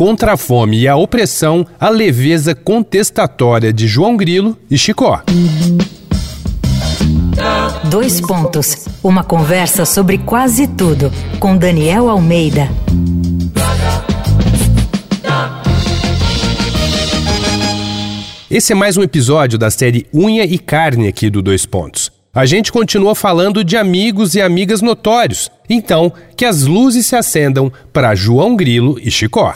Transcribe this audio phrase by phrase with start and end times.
[0.00, 5.22] contra a fome e a opressão, a leveza contestatória de João Grilo e Chicó.
[7.84, 8.86] Dois pontos.
[9.04, 12.70] Uma conversa sobre quase tudo com Daniel Almeida.
[18.50, 22.10] Esse é mais um episódio da série Unha e Carne aqui do Dois Pontos.
[22.32, 25.50] A gente continua falando de amigos e amigas notórios.
[25.68, 29.54] Então, que as luzes se acendam para João Grilo e Chicó.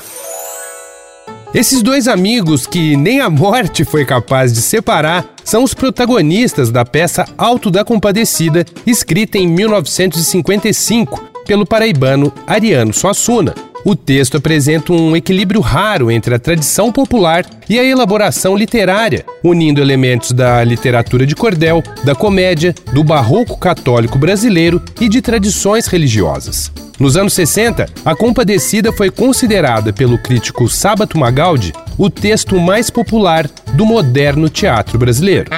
[1.55, 6.85] Esses dois amigos que nem a morte foi capaz de separar são os protagonistas da
[6.85, 13.55] peça Alto da Compadecida, escrita em 1955 pelo paraibano Ariano Suassuna.
[13.85, 19.79] O texto apresenta um equilíbrio raro entre a tradição popular e a elaboração literária, unindo
[19.79, 26.73] elementos da literatura de cordel, da comédia, do barroco católico brasileiro e de tradições religiosas.
[26.99, 33.51] Nos anos 60, A Compadecida foi considerada pelo crítico Sábato Magaldi o texto mais popular
[33.75, 35.51] do moderno teatro brasileiro.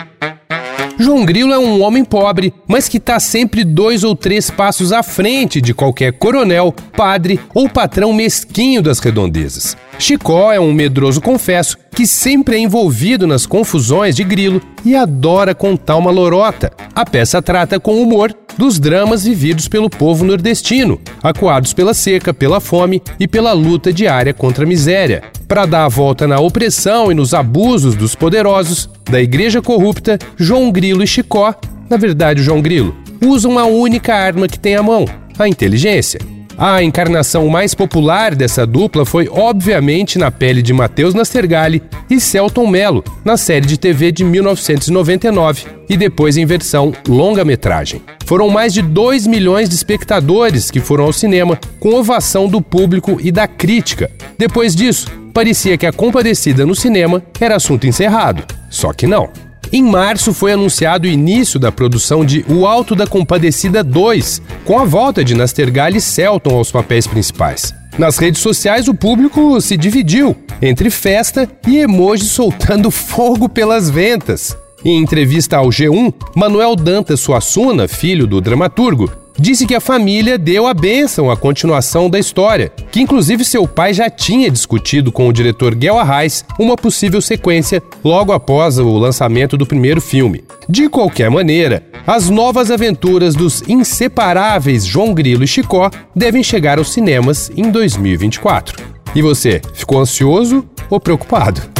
[0.99, 5.03] João Grilo é um homem pobre, mas que está sempre dois ou três passos à
[5.03, 9.77] frente de qualquer coronel, padre ou patrão mesquinho das redondezas.
[9.99, 15.55] Chicó é um medroso confesso que sempre é envolvido nas confusões de Grilo e adora
[15.55, 16.71] contar uma lorota.
[16.95, 22.61] A peça trata com humor dos dramas vividos pelo povo nordestino, acuados pela seca, pela
[22.61, 25.23] fome e pela luta diária contra a miséria.
[25.49, 30.71] Para dar a volta na opressão e nos abusos dos poderosos, da igreja corrupta, João
[30.71, 31.55] Grilo e Chicó,
[31.89, 35.07] na verdade João Grilo, usam a única arma que tem à mão,
[35.39, 36.36] a inteligência.
[36.59, 42.67] A encarnação mais popular dessa dupla foi, obviamente, na pele de Matheus Nastergalli e Celton
[42.67, 48.01] Mello, na série de TV de 1999 e depois em versão longa-metragem.
[48.25, 53.19] Foram mais de 2 milhões de espectadores que foram ao cinema, com ovação do público
[53.23, 54.11] e da crítica.
[54.39, 58.43] Depois disso, parecia que a compadecida no cinema era assunto encerrado.
[58.71, 59.46] Só que não.
[59.73, 64.79] Em março foi anunciado o início da produção de O Alto da Compadecida 2, com
[64.79, 67.75] a volta de Nastergalli e Celton aos papéis principais.
[67.99, 74.57] Nas redes sociais, o público se dividiu entre festa e emojis soltando fogo pelas ventas.
[74.87, 80.65] Em entrevista ao G1, Manuel Dantas Suassuna, filho do dramaturgo, disse que a família deu
[80.65, 85.33] a bênção à continuação da história, que inclusive seu pai já tinha discutido com o
[85.33, 90.45] diretor Guel Arraes uma possível sequência logo após o lançamento do primeiro filme.
[90.69, 96.93] De qualquer maneira, as novas aventuras dos inseparáveis João Grilo e Chicó devem chegar aos
[96.93, 98.85] cinemas em 2024.
[99.17, 101.75] E você, ficou ansioso ou preocupado?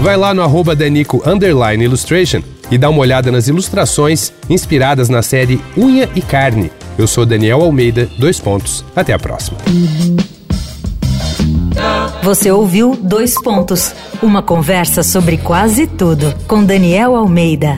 [0.00, 1.22] Vai lá no arroba Danico
[1.84, 6.70] Illustration e dá uma olhada nas ilustrações inspiradas na série Unha e Carne.
[6.98, 8.84] Eu sou Daniel Almeida, dois pontos.
[8.94, 9.58] Até a próxima.
[12.22, 17.76] Você ouviu Dois Pontos, uma conversa sobre quase tudo com Daniel Almeida.